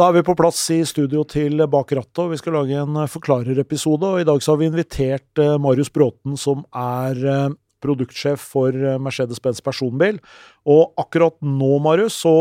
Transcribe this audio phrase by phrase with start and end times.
[0.00, 3.02] Da er vi på plass i studio til Bak rattet, og vi skal lage en
[3.04, 4.08] forklarerepisode.
[4.08, 7.52] og I dag så har vi invitert eh, Marius Bråten, som er eh,
[7.84, 10.16] produktsjef for eh, Mercedes-Benz personbil.
[10.64, 12.32] Og akkurat nå, Marius, så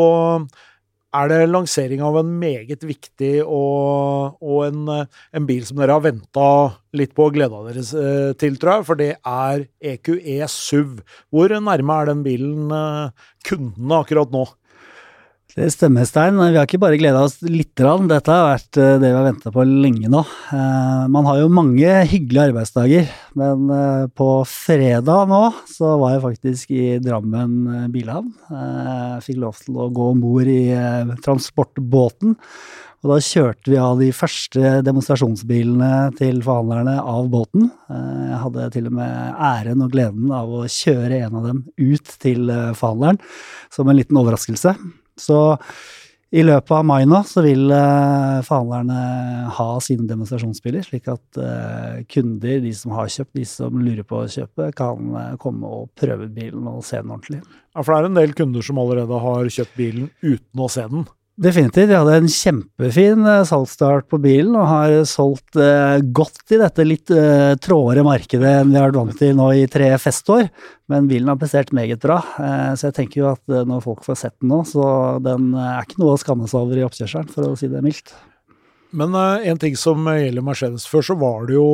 [1.20, 6.06] er det lansering av en meget viktig og, og en, en, bil som dere har
[6.06, 6.48] venta
[6.96, 7.84] litt på og gleda dere
[8.40, 8.88] til, tror jeg.
[8.88, 9.68] For det er
[9.98, 11.02] EQE SUV.
[11.28, 12.72] Hvor nærme er den bilen
[13.52, 14.48] kundene akkurat nå?
[15.60, 16.38] Det stemmer, Stein.
[16.40, 18.06] Vi har ikke bare gleda oss lite grann.
[18.08, 20.22] Dette har vært eh, det vi har venta på lenge nå.
[20.56, 26.24] Eh, man har jo mange hyggelige arbeidsdager, men eh, på fredag nå så var jeg
[26.24, 28.30] faktisk i Drammen bilhavn.
[28.54, 30.62] Jeg fikk lov til å gå om bord i
[31.26, 32.38] transportbåten.
[33.04, 37.68] Og da kjørte vi av de første demonstrasjonsbilene til forhandlerne av båten.
[37.92, 42.16] Jeg hadde til og med æren og gleden av å kjøre en av dem ut
[42.24, 42.48] til
[42.80, 43.20] forhandleren
[43.76, 44.76] som en liten overraskelse.
[45.20, 45.40] Så
[46.30, 52.02] i løpet av mai nå så vil uh, forhandlerne ha sine demonstrasjonsbiler, slik at uh,
[52.12, 55.90] kunder, de som har kjøpt, de som lurer på å kjøpe, kan uh, komme og
[55.98, 57.42] prøve bilen og se den ordentlig.
[57.74, 60.86] Ja, For det er en del kunder som allerede har kjøpt bilen uten å se
[60.92, 61.10] den?
[61.40, 61.88] Definitivt.
[61.88, 66.84] Vi hadde en kjempefin eh, salgsstart på bilen, og har solgt eh, godt i dette
[66.84, 70.50] litt eh, tråere markedet enn vi har vært vant til nå i tre festår.
[70.92, 74.04] Men bilen har prestert meget bra, eh, så jeg tenker jo at eh, når folk
[74.04, 74.84] får sett den nå, så
[75.24, 77.86] den eh, er ikke noe å skamme seg over i oppkjørselen, for å si det
[77.88, 78.12] mildt.
[78.90, 81.70] Men en ting som gjelder Mercedes, før så var det jo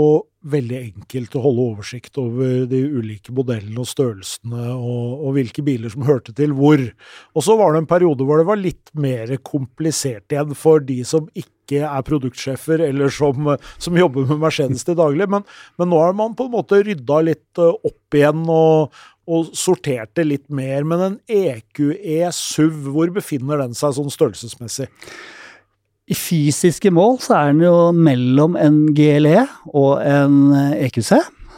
[0.46, 5.94] veldig enkelt å holde oversikt over de ulike modellene og størrelsene, og, og, hvilke biler
[5.94, 6.82] som hørte til hvor.
[7.34, 11.00] Og så var det en periode hvor det var litt mer komplisert igjen for de
[11.08, 15.30] som ikke er produktsjefer, eller som, som jobber med Mercedes til daglig.
[15.32, 15.48] Men,
[15.80, 19.50] men, nå har man på en måte rydda litt eh, opp igjen og, og
[20.20, 20.86] det litt mer.
[20.86, 24.92] Men en EQE SUV, hvor befinner den seg sånn størrelsesmessig?
[26.06, 29.40] I fysiske mål så er den jo mellom en GLE
[29.74, 30.38] og en
[30.78, 31.16] EQC.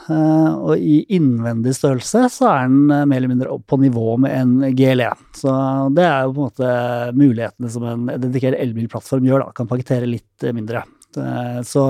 [0.07, 4.35] Eh, og i innvendig størrelse så er den eh, mer eller mindre på nivå med
[4.37, 5.09] en GLE.
[5.35, 5.51] Så
[5.95, 9.55] det er jo på en måte mulighetene som en dedikert elbilplattform gjør, da.
[9.57, 10.85] Kan pakkettere litt mindre.
[11.65, 11.81] Så,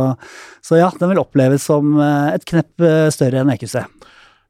[0.64, 3.76] så, ja, den vil oppleves som eh, et knepp større enn EQC.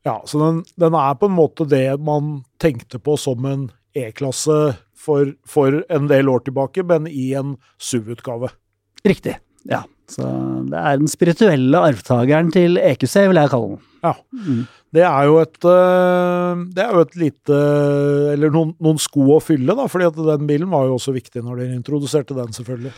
[0.07, 3.67] Ja, så den, den er på en måte det man tenkte på som en
[3.97, 8.52] E-klasse for, for, en del år tilbake, men i en SUV-utgave.
[9.08, 9.38] Riktig.
[9.68, 9.84] Ja.
[10.08, 10.24] Så
[10.72, 13.85] det er den spirituelle arvtakeren til EQC, vil jeg kalle den.
[14.06, 14.13] Ja.
[14.31, 14.66] Mm.
[14.96, 17.56] Det er jo et eh, Det er jo et lite
[18.31, 21.44] Eller noen, noen sko å fylle, da, fordi at den bilen var jo også viktig
[21.44, 22.94] når dere introduserte den, selvfølgelig.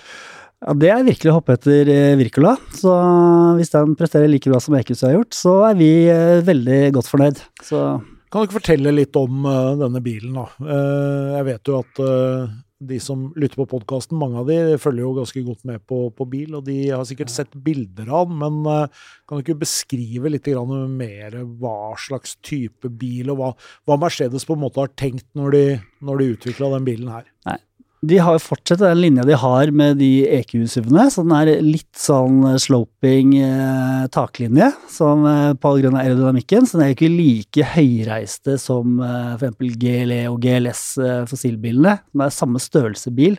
[0.60, 1.90] Ja, Det er virkelig å hoppe etter
[2.20, 2.54] Virkola, Wirkola.
[2.78, 2.94] Så
[3.58, 7.10] hvis den presterer like bra som EQC har gjort, så er vi eh, veldig godt
[7.10, 7.42] fornøyd.
[7.66, 7.84] Så
[8.30, 10.48] kan du ikke fortelle litt om uh, denne bilen, da?
[10.62, 12.58] Uh, jeg vet jo at uh,
[12.90, 16.28] de som lytter på podkasten, mange av de følger jo ganske godt med på, på,
[16.32, 18.88] bil, og de har sikkert sett bilder av den, men
[19.28, 20.48] kan du ikke beskrive litt
[20.94, 23.50] mer hva slags type bil, og hva,
[23.90, 25.66] hva, Mercedes på en måte har tenkt når de,
[26.00, 27.28] når de utvikla den bilen her?
[27.50, 27.60] Nei,
[28.00, 31.10] de har fortsatt den linja de har med de EQ-SUV-ene.
[31.12, 36.68] Så den er litt sånn sloping eh, taklinje som, eh, på grunn av aerodynamikken.
[36.68, 39.76] Så den er ikke like høyreiste som eh, f.eks.
[39.82, 41.98] GLE og GLS eh, fossilbilene.
[42.14, 43.36] Som er samme størrelse bil.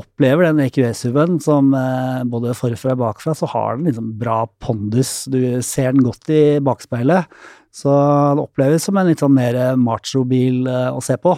[0.00, 5.26] Opplever den EQS-SUV-en som eh, både forfra og bakfra, så har den liksom bra pondus.
[5.28, 7.28] Du ser den godt i bakspeilet.
[7.76, 11.36] Så den oppleves som en litt sånn mer macho-bil eh, å se på.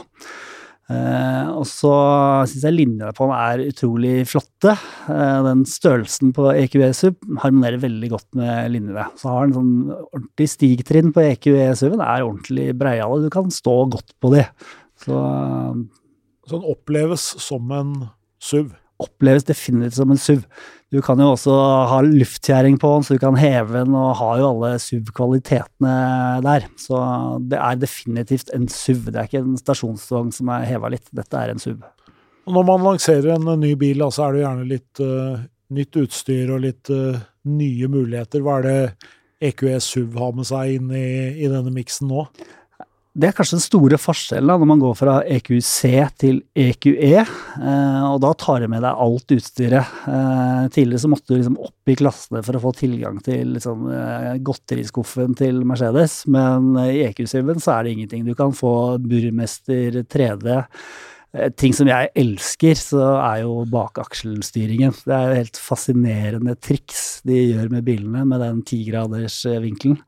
[0.88, 1.92] Eh, og så
[2.48, 4.72] syns jeg linjene på den er utrolig flotte.
[5.12, 9.04] Eh, den størrelsen på EQE-SUV harmonerer veldig godt med linjene.
[9.20, 9.74] Så har den sånn
[10.06, 13.20] ordentlig stigtrinn på EQE-SUV-en, er ordentlig breiale.
[13.26, 14.46] Du kan stå godt på de.
[15.04, 15.20] Så,
[16.48, 17.94] så den oppleves som en
[18.40, 18.72] SUV?
[19.04, 20.40] Oppleves definitivt som en SUV.
[20.88, 21.52] Du kan jo også
[21.90, 25.96] ha luftgjæring på den, så du kan heve den og har jo alle SUV-kvalitetene
[26.46, 26.64] der.
[26.80, 27.00] Så
[27.44, 29.10] det er definitivt en SUV.
[29.10, 31.04] Det er ikke en stasjonsvogn som er heva litt.
[31.12, 31.82] Dette er en SUV.
[32.48, 35.44] Når man lanserer en ny bil, så er det gjerne litt uh,
[35.76, 37.20] nytt utstyr og litt uh,
[37.52, 38.40] nye muligheter.
[38.40, 42.24] Hva er det EQS SUV har med seg inn i, i denne miksen nå?
[43.18, 45.78] Det er kanskje den store forskjellen da, når man går fra EQC
[46.22, 49.96] til EQE, eh, og da tar jeg med deg alt utstyret.
[50.06, 53.88] Eh, tidligere så måtte du liksom opp i klassene for å få tilgang til liksom,
[53.90, 58.24] eh, godteriskuffen til Mercedes, men i EQ7-en så er det ingenting.
[58.28, 60.62] Du kan få burmester 3D.
[61.34, 64.94] Eh, ting som jeg elsker, så er jo bakakselstyringen.
[65.02, 69.98] Det er jo helt fascinerende triks de gjør med bilene med den tigradersvinkelen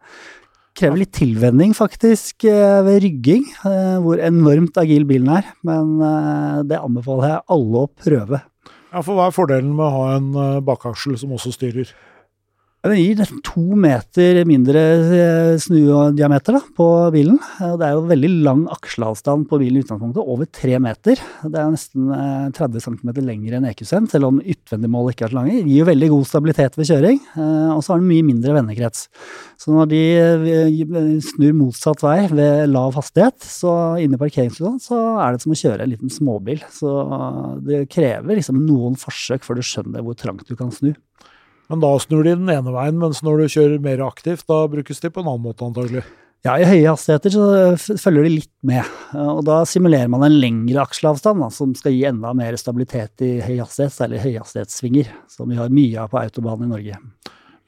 [0.78, 5.50] krever litt tilvenning, faktisk, eh, ved rygging, eh, hvor enormt agil bilen er.
[5.66, 8.42] Men eh, det anbefaler jeg alle å prøve.
[8.90, 10.32] Ja, For hva er fordelen med å ha en
[10.66, 11.92] bakaksel som også styrer?
[12.80, 14.82] Den gir nesten to meter mindre
[15.12, 17.36] eh, snudiameter da, på bilen.
[17.60, 21.20] Det er jo veldig lang aksleavstand på bilen i utgangspunktet, over tre meter.
[21.44, 22.08] Det er nesten
[22.56, 25.58] 30 eh, cm lengre enn EQC-en, selv om utvendig mål ikke er så lange.
[25.58, 28.56] Det gir jo veldig god stabilitet ved kjøring, eh, og så har den mye mindre
[28.56, 29.04] vendekrets.
[29.60, 35.36] Så når de snur motsatt vei ved lav hastighet, så inne i parkeringsplassen, så er
[35.36, 36.64] det som å kjøre en liten småbil.
[36.72, 36.96] Så
[37.68, 40.94] det krever liksom noen forsøk før du skjønner hvor trangt du kan snu.
[41.70, 44.98] Men da snur de den ene veien, mens når du kjører mer aktivt, da brukes
[45.02, 46.02] de på en annen måte antagelig.
[46.40, 48.86] Ja, i høye hastigheter så følger de litt med.
[49.12, 53.58] Og da simulerer man en lengre aksjeavstand som skal gi enda mer stabilitet i høy
[53.60, 57.00] hastighet, særlig høyhastighetssvinger, som vi har mye av på autobanen i Norge.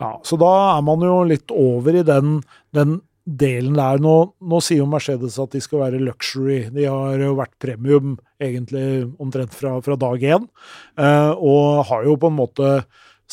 [0.02, 2.40] Ja, Så da er man jo litt over i den,
[2.74, 2.98] den
[3.28, 4.00] delen der.
[4.02, 6.64] Nå, nå, sier jo Mercedes at de skal være luxury.
[6.74, 10.48] De har jo vært premium egentlig omtrent fra, fra dag én,
[10.98, 12.72] eh, og har jo på en måte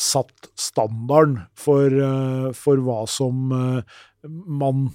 [0.00, 4.00] satt standarden for, eh, for hva som eh,
[4.48, 4.88] man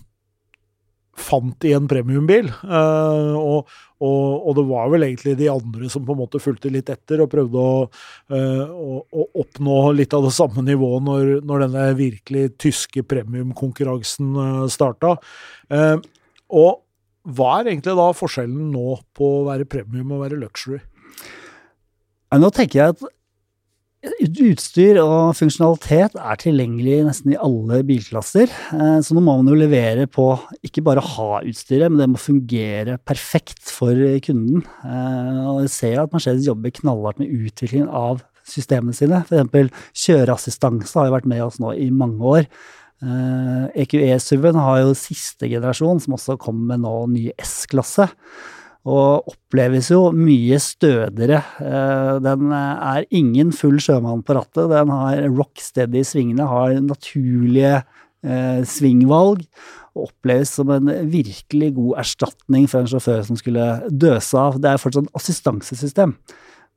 [1.16, 2.50] fant i en premiumbil.
[2.63, 3.69] Uh, og,
[4.04, 7.24] og, og, det var vel egentlig de andre som på en måte fulgte litt etter
[7.24, 7.86] og prøvde å,
[8.34, 14.36] uh, å, å oppnå litt av det samme nivået når, når denne virkelig tyske premiumkonkurransen
[14.36, 15.16] uh, starta.
[15.72, 16.04] Uh,
[16.52, 16.84] og
[17.25, 20.84] hva er egentlig da forskjellen nå på å være premium og være luxury?
[22.36, 23.06] Nå tenker jeg at
[24.06, 28.52] Utstyr og funksjonalitet er tilgjengelig nesten i alle bilklasser.
[28.75, 30.28] Eh, så nå må man jo levere på
[30.66, 34.63] ikke bare ha utstyret, men det må fungere perfekt for kunden.
[34.86, 39.24] Eh, og jeg ser at Mercedes jobber knallhardt med utviklingen av systemene sine.
[39.25, 39.86] F.eks.
[40.06, 42.50] kjøreassistanse har jo vært med oss nå i mange år.
[43.06, 48.10] EQE-SUV-en eh, e har jo siste generasjon, som også kommer med nå ny S-klasse
[48.86, 51.40] og oppleves jo mye stødigere.
[51.58, 54.70] Eh, den er ingen full sjømann på rattet.
[54.70, 59.42] Den har rock steady i svingene, har naturlige eh, svingvalg.
[59.96, 64.60] Og oppleves som en virkelig god erstatning for en sjåfør som skulle døse av.
[64.62, 66.14] Det er fortsatt et assistansesystem,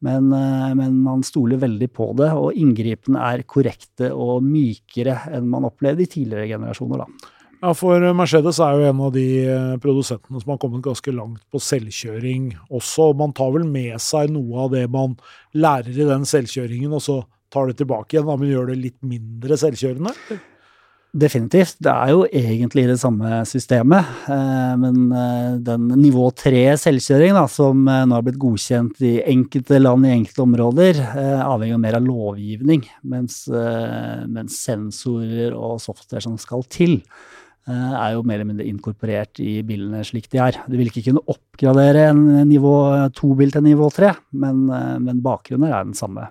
[0.06, 2.30] men, eh, men, man stoler veldig på det.
[2.32, 7.04] Og inngripene er korrekte og mykere enn man opplevde i tidligere generasjoner.
[7.04, 7.34] da.
[7.58, 11.40] Ja, for Mercedes er jo en av de eh, produsentene som har kommet ganske langt
[11.50, 13.10] på selvkjøring også.
[13.18, 15.16] Man tar vel med seg noe av det man
[15.58, 17.16] lærer i den selvkjøringen, og så
[17.50, 20.12] tar det tilbake igjen, men gjør det litt mindre selvkjørende?
[21.18, 21.80] Definitivt.
[21.82, 24.06] Det er jo egentlig det samme systemet.
[24.30, 29.80] Eh, men eh, den nivå tre selvkjøring, da, som nå har blitt godkjent i enkelte
[29.82, 31.02] land i enkelte områder,
[31.42, 32.86] avhenger mer av lovgivning.
[33.02, 37.00] Mens, mens sensorer og software som skal til,
[37.74, 40.58] er jo mer eller mindre inkorporert i bilene slik de er.
[40.68, 42.74] Du vil ikke kunne oppgradere en nivå
[43.18, 46.28] 2-bil til nivå 3, men, eh, men bakgrunnen er den samme.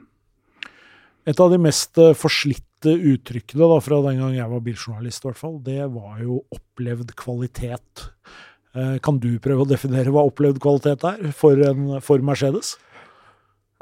[1.28, 5.30] Et av de mest eh, forslitte uttrykkene da, fra den gang jeg var biljournalist,
[5.66, 8.10] det var jo opplevd kvalitet.
[9.02, 12.76] Kan du prøve å definere hva opplevd kvalitet er for, en, for Mercedes?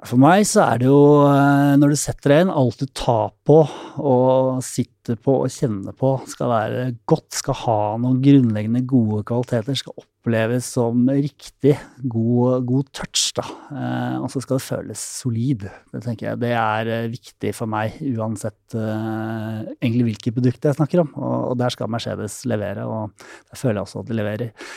[0.04, 3.30] For meg så er det jo eh, når du setter deg inn, alt du tar
[3.48, 3.62] på
[4.04, 9.78] og sitter på og kjenner på, skal være godt, skal ha noen grunnleggende gode kvaliteter,
[9.80, 11.78] skal oppleves som riktig
[12.12, 13.46] god, god touch, da.
[13.72, 15.64] Eh, og så skal det føles solid.
[15.94, 21.06] Det tenker jeg det er eh, viktig for meg, uansett egentlig hvilke produkter jeg snakker
[21.06, 21.16] om.
[21.16, 23.16] Og der skal Mercedes levere, og
[23.48, 24.68] der føler jeg også at de leverer.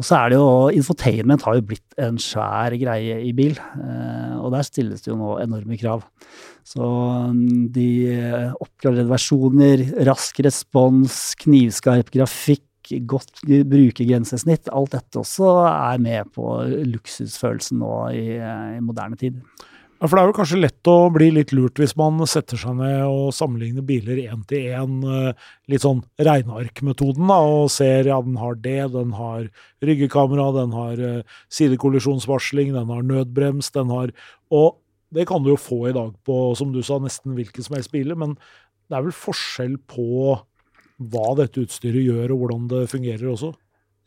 [0.00, 4.34] Og så er det jo, Infotainment har jo blitt en svær greie i bil, eh,
[4.38, 6.06] og der stilles det jo nå enorme krav.
[6.64, 6.82] Så
[7.34, 7.88] mm, de
[8.56, 12.64] oppgraderte versjoner, rask respons, knivskarp grafikk,
[13.06, 16.48] godt brukergrensesnitt, alt dette også er med på
[16.88, 19.38] luksusfølelsen nå i, i moderne tid.
[20.02, 22.74] Ja, For det er jo kanskje lett å bli litt lurt hvis man setter seg
[22.74, 28.16] ned og sammenligner biler én til én, eh, litt sånn regnearkmetoden, da, og ser ja,
[28.18, 29.46] den har det, den har
[29.78, 34.10] ryggekamera, den har uh, sidekollisjonsvarsling, den har nødbrems, den har
[34.50, 34.80] Og
[35.14, 37.94] det kan du jo få i dag på, som du sa, nesten hvilken som helst
[37.94, 38.34] biler, men
[38.90, 40.34] det er vel forskjell på
[40.98, 43.54] hva dette utstyret gjør, og hvordan det fungerer også?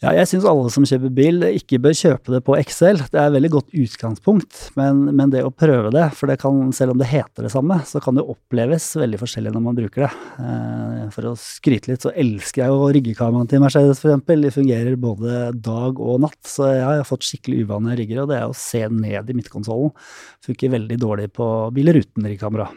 [0.04, 2.98] Ja, jeg syns alle som kjøper bil, ikke bør kjøpe det på Excel.
[3.00, 6.60] Det er et veldig godt utgangspunkt, men, men, det å prøve det, for det kan,
[6.76, 10.04] selv om det heter det samme, så kan det oppleves veldig forskjellig når man bruker
[10.04, 10.12] det.
[10.44, 14.28] Eh, for å skryte litt, så elsker jeg jo ryggekameraene til Mercedes, f.eks.
[14.44, 18.42] De fungerer både dag og natt, så jeg har fått skikkelig uvane rigger, og det
[18.42, 19.96] er å se ned i midtkonsollen.
[20.44, 22.68] Funker veldig dårlig på biler uten riggkamera.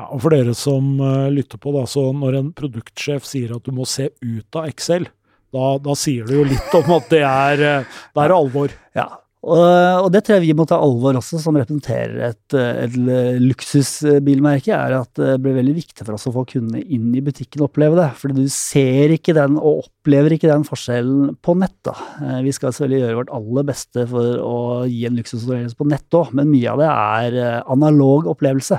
[0.00, 3.68] Ja, og For dere som uh, lytter på, da, så når en produktsjef sier at
[3.68, 5.12] du må se ut av Excel,
[5.52, 8.72] da, da, sier du jo litt om at det er, eh, det er alvor.
[8.96, 9.10] Ja,
[9.42, 12.94] Og, det tror jeg vi må ta alvor også, som representerer et, et,
[13.42, 17.64] luksusbilmerke, er at det blir veldig viktig for oss å få kundene inn i butikken
[17.64, 18.06] og oppleve det.
[18.20, 21.74] Fordi du ser ikke den og opplever ikke den forskjellen på nett.
[21.82, 21.96] da.
[22.22, 24.56] Eh, vi skal selvfølgelig gjøre vårt aller beste for å
[24.86, 28.78] gi en luksusopplevelse på nett òg, men mye av det er eh, analog opplevelse.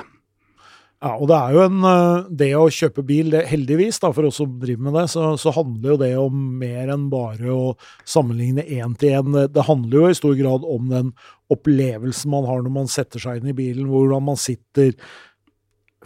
[1.03, 4.29] Ja, og det er jo en eh, Det å kjøpe bil, det, heldigvis, da, for
[4.29, 7.73] oss som driver med det, så, så, handler jo det om mer enn bare å
[8.07, 9.35] sammenligne én til én.
[9.51, 11.11] Det, handler jo i stor grad om den
[11.51, 14.95] opplevelsen man har når man setter seg inn i bilen, hvordan man sitter.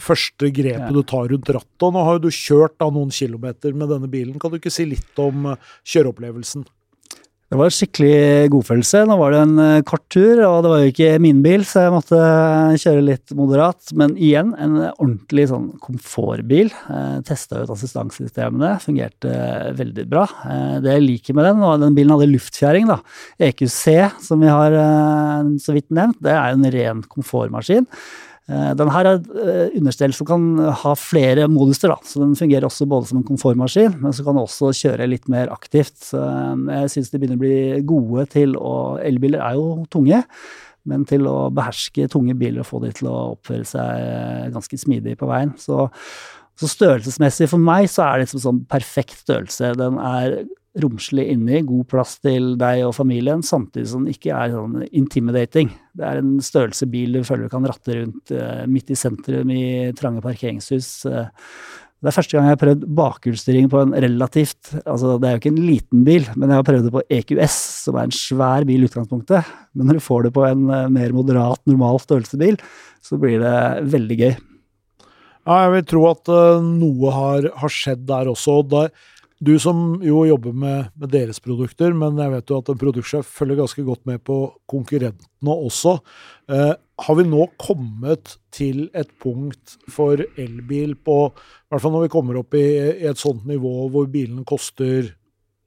[0.02, 0.94] Første grepet ja.
[0.94, 1.88] du tar rundt rattet.
[1.94, 4.42] Nå har jo du kjørt da noen kilometer med denne bilen.
[4.42, 6.66] Kan du ikke si litt om eh, kjøreopplevelsen?
[7.48, 9.06] Det var en skikkelig godfølelse.
[9.08, 11.86] Nå var det en eh, kort tur, og det var jo ikke min bil, så
[11.86, 13.94] jeg måtte eh, kjøre litt moderat.
[13.96, 16.74] Men igjen, en ordentlig sånn komfortbil.
[16.92, 19.32] Eh, Testa ut assistansesystemene, fungerte
[19.80, 20.26] veldig bra.
[20.44, 23.00] Eh, det jeg liker med den, og den bilen hadde luftfjæring, da.
[23.48, 23.82] EQC,
[24.28, 27.88] som vi har eh, så vidt nevnt, det er en ren komfortmaskin.
[28.48, 30.44] Eh, den her er et understell som kan
[30.82, 31.98] ha flere moduser, da.
[32.08, 35.28] så den fungerer også både som en komfortmaskin, men så kan den også kjøre litt
[35.32, 35.98] mer aktivt.
[36.12, 38.74] Så eh, jeg syns de begynner å bli gode til å
[39.04, 40.22] Elbiler er jo tunge,
[40.88, 45.18] men til å beherske tunge biler og få de til å oppføre seg ganske smidig
[45.20, 45.52] på veien.
[45.60, 45.90] Så,
[46.56, 49.74] så størrelsesmessig for meg så er det liksom sånn perfekt størrelse.
[49.76, 50.40] Den er
[50.82, 55.72] romslig inni, god plass til deg og familien, samtidig som det ikke er sånn intimidating.
[55.98, 59.52] Det er en størrelse bil du føler du kan ratte rundt eh, midt i sentrum
[59.54, 59.66] i
[59.98, 60.90] trange parkeringshus.
[61.10, 61.28] Uh,
[61.98, 65.42] det er første gang jeg har prøvd bakhjulsstyring på en relativt altså Det er jo
[65.42, 67.56] ikke en liten bil, men jeg har prøvd det på EQS,
[67.88, 69.50] som er en svær bil i utgangspunktet.
[69.74, 72.60] Men når du får det på en uh, mer moderat, normal størrelsebil,
[73.02, 73.58] så blir det
[73.90, 74.38] veldig gøy.
[75.48, 76.30] Ja, jeg vil tro at
[76.60, 78.60] noe har, har skjedd der også.
[78.60, 78.82] og Da,
[79.40, 83.28] du som jo jobber med, med, deres produkter, men jeg vet jo at en produktsjef
[83.38, 84.38] følger ganske godt med på
[84.70, 85.98] konkurrentene også.
[86.50, 86.74] Eh,
[87.06, 92.14] har vi nå kommet til et punkt for elbil på I hvert fall når vi
[92.16, 92.66] kommer opp i,
[92.98, 95.12] i et sånt nivå hvor bilen koster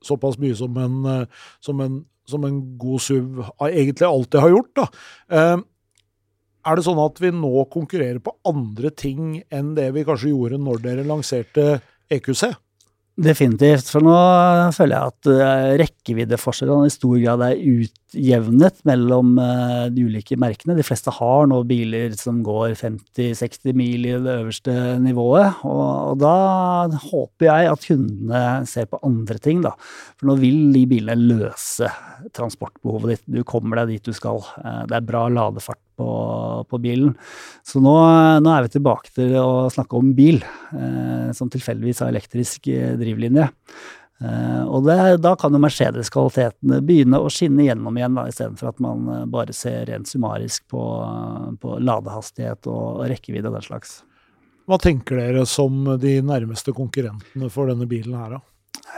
[0.02, 4.72] såpass mye som en, eh, som en, som en god SUV egentlig alltid har gjort.
[4.80, 4.88] da.
[5.30, 5.58] Eh,
[6.60, 10.58] er det sånn at vi nå konkurrerer på andre ting enn det vi kanskje gjorde
[10.60, 11.68] når dere lanserte
[12.10, 12.50] EQC?
[13.20, 13.90] Definitivt.
[13.92, 14.16] For nå
[14.76, 17.64] føler jeg at uh, rekkeviddeforskjellene i stor grad er
[18.10, 20.76] utjevnet mellom uh, de ulike merkene.
[20.78, 25.62] De fleste har nå biler som går 50-60 mil i det øverste nivået.
[25.64, 29.74] Og, og, da håper jeg at kundene ser på andre ting, da.
[30.18, 31.90] For nå vil de bilene løse
[32.36, 33.28] transportbehovet ditt.
[33.40, 34.42] Du kommer deg dit du skal.
[34.58, 36.10] Uh, det er bra ladefart på,
[36.70, 37.14] på bilen.
[37.66, 37.94] Så nå,
[38.42, 40.40] nå, er vi tilbake til å snakke om bil,
[40.72, 43.50] eh, som tilfeldigvis har elektrisk eh, drivlinje.
[44.20, 49.08] Eh, og det, da kan jo Mercedes-kvalitetene begynne å skinne gjennom igjen, istedenfor at man
[49.08, 50.82] eh, bare ser rent summarisk på,
[51.62, 54.00] på ladehastighet og rekkevidde og den slags.
[54.68, 58.42] Hva tenker dere som de nærmeste konkurrentene for denne bilen her, da?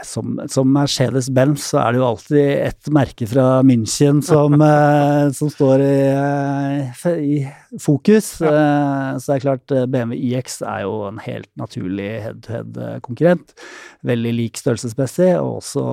[0.03, 5.51] Som, som Mercedes-Benz så er det jo alltid et merke fra München som, eh, som
[5.51, 7.37] står i, eh, i
[7.81, 8.35] fokus.
[8.43, 8.51] Ja.
[8.51, 13.55] Eh, så det er klart BMW iX er jo en helt naturlig head-to-head-konkurrent.
[14.03, 15.83] Veldig lik størrelsesmessig, og også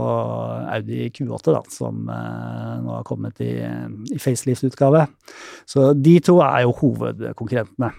[0.74, 3.54] Audi Q8, da, som nå har kommet i,
[4.10, 5.06] i facelift-utgave.
[5.68, 7.92] Så de to er jo hovedkonkurrentene.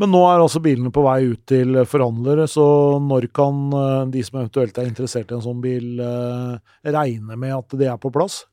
[0.00, 2.64] Men nå er altså bilene på vei ut til forhandlere, så
[3.04, 7.52] når kan eh, de som eventuelt er interessert i en sånn bil, eh, regne med
[7.58, 8.46] at det er på plass?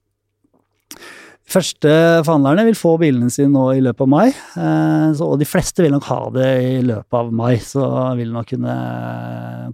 [1.47, 1.91] Første
[2.27, 4.25] forhandlerne vil få bilene sine nå i løpet av mai.
[5.15, 7.85] Så, og de fleste vil nok ha det i løpet av mai, så
[8.19, 8.75] vil nok kunne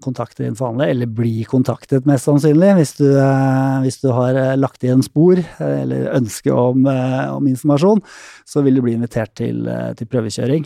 [0.03, 4.53] kontakte din forhandler, eller bli kontaktet mest sannsynlig, hvis du, eh, hvis du har eh,
[4.59, 8.03] lagt igjen spor eller ønske om, om, informasjon.
[8.49, 9.65] Så vil du bli invitert til,
[9.97, 10.65] til prøvekjøring.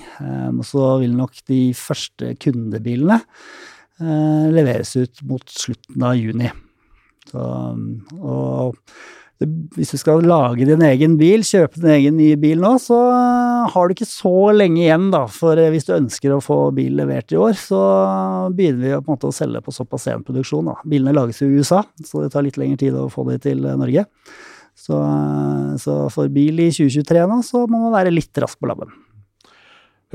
[0.58, 3.20] Og så vil nok de første kundebilene
[4.54, 6.50] leveres ut mot slutten av juni.
[7.28, 7.44] Så,
[8.18, 8.76] og
[9.38, 12.98] hvis du skal lage din egen bil, kjøpe din egen nye bil nå, så
[13.70, 15.24] har du ikke så lenge igjen, da.
[15.30, 17.82] For hvis du ønsker å få bil levert i år, så
[18.58, 20.72] begynner vi en måte å selge på såpass sen produksjon.
[20.72, 20.78] Da.
[20.90, 23.62] Bilene lages jo i USA, så det tar litt lengre tid å få dem til
[23.68, 24.08] Norge.
[24.78, 24.98] Så,
[25.82, 28.90] så for bil i 2023 nå, så må man være litt rask på labben.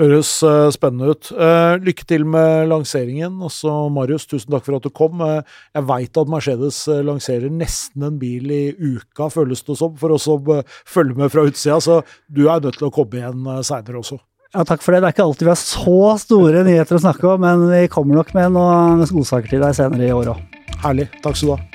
[0.00, 1.28] Høres uh, spennende ut.
[1.36, 3.34] Uh, lykke til med lanseringen.
[3.44, 5.20] Også Marius, tusen takk for at du kom.
[5.20, 5.44] Uh,
[5.76, 10.28] jeg veit at Mercedes lanserer nesten en bil i uka, føles det som, for oss
[10.30, 10.48] som
[10.88, 11.76] følger med fra utsida.
[11.84, 12.00] Så
[12.32, 14.20] du er nødt til å komme igjen uh, seinere også.
[14.52, 15.02] Ja, takk for det.
[15.02, 18.20] Det er ikke alltid vi har så store nyheter å snakke om, men vi kommer
[18.20, 20.58] nok med noen godsaker til deg senere i år òg.
[20.82, 21.08] Herlig.
[21.24, 21.71] Takk skal du ha.